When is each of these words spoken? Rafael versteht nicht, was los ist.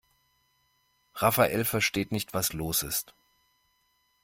Rafael 1.13 1.63
versteht 1.63 2.11
nicht, 2.11 2.33
was 2.33 2.53
los 2.53 2.81
ist. 2.81 3.13